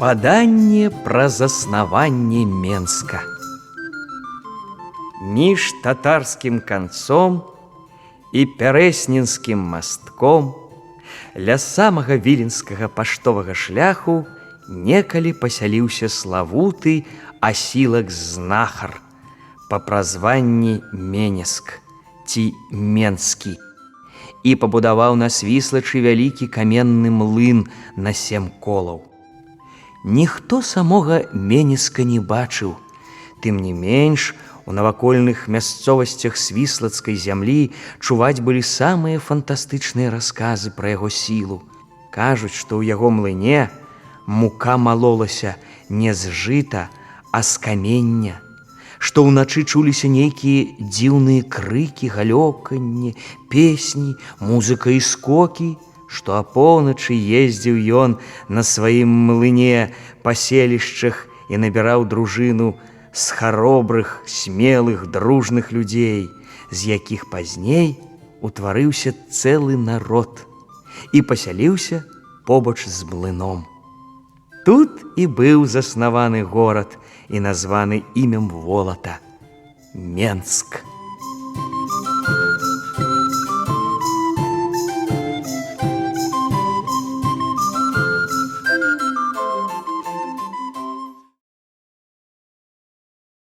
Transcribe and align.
Спаданне 0.00 0.90
пра 0.90 1.28
заснаванне 1.28 2.46
Менска. 2.46 3.22
Між 5.22 5.72
татарскім 5.82 6.60
канцом 6.60 7.42
і 8.32 8.44
пярэснінскім 8.60 9.60
мастком 9.60 10.54
ля 11.36 11.58
самага 11.60 12.16
віленскага 12.16 12.88
паштовага 12.88 13.56
шляху 13.56 14.24
некалі 14.68 15.32
пасяліўся 15.32 16.08
славуты 16.08 17.04
асілак 17.40 18.10
знахар 18.10 19.00
па 19.68 19.78
празванні 19.78 20.80
Менеск 20.92 21.80
ці 22.24 22.52
Менскі 22.72 23.56
і 24.46 24.54
пабудаваў 24.62 25.16
на 25.20 25.28
свіслачы 25.32 26.00
вялікі 26.00 26.48
каменны 26.48 27.10
млын 27.10 27.66
на 27.96 28.12
сем 28.12 28.48
колаў. 28.60 29.09
Ніхто 30.03 30.61
самога 30.61 31.21
Менеска 31.33 32.01
не 32.01 32.19
бачыў, 32.19 32.73
тым 33.41 33.61
не 33.61 33.73
менш, 33.73 34.33
у 34.65 34.73
навакольных 34.73 35.45
мясцовасцях 35.45 36.37
свіслацкай 36.37 37.13
зямлі 37.13 37.69
чуваць 38.01 38.41
былі 38.41 38.65
самыя 38.65 39.21
фантастычныя 39.21 40.09
расказы 40.09 40.73
пра 40.73 40.97
яго 40.97 41.09
сілу. 41.13 41.61
Кажуць, 42.09 42.57
што 42.57 42.81
ў 42.81 42.89
яго 42.89 43.13
млыне 43.13 43.69
мука 44.25 44.77
малолася 44.77 45.53
не 45.89 46.13
з 46.17 46.33
жыта, 46.33 46.89
а 47.31 47.45
з 47.45 47.61
камення, 47.61 48.41
што 48.97 49.21
ўначы 49.29 49.65
чуліся 49.69 50.09
нейкія 50.09 50.81
дзіўныя 50.81 51.45
крыкі, 51.45 52.09
галёканні, 52.09 53.13
песні, 53.53 54.17
музыка 54.41 54.89
і 54.89 55.01
скокі, 55.01 55.77
што 56.10 56.38
апоўначы 56.38 57.14
ездзіў 57.14 57.76
ён 58.02 58.18
на 58.48 58.62
сваім 58.62 59.10
млыне 59.30 59.92
па 60.22 60.34
селішчах 60.34 61.26
і 61.50 61.62
набіраў 61.62 62.06
дружыну, 62.06 62.74
з 63.16 63.30
харобрых, 63.32 64.22
смелых, 64.26 65.06
дружных 65.10 65.72
людзей, 65.72 66.28
з 66.70 66.78
якіх 66.92 67.30
пазней 67.30 67.96
утварыўся 68.44 69.14
цэлы 69.32 69.76
народ 69.80 70.44
і 71.16 71.22
пасяліўся 71.22 72.04
побач 72.44 72.84
з 72.84 73.08
млыном. 73.08 73.64
Тут 74.66 75.00
і 75.16 75.26
быў 75.26 75.64
заснаваны 75.64 76.42
горад 76.44 76.98
і 77.28 77.40
названы 77.40 78.02
імем 78.14 78.50
волата 78.50 79.18
Менск. 79.94 80.84